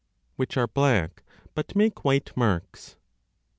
[0.01, 1.21] l which are black
[1.53, 2.95] but make white marks.